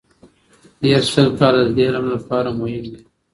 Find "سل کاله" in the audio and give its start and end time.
1.13-1.61